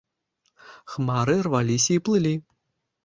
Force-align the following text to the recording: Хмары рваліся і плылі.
Хмары 0.93 1.35
рваліся 1.49 1.91
і 1.99 1.99
плылі. 2.09 2.33